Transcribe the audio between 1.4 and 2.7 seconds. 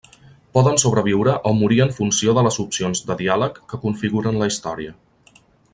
o morir en funció de les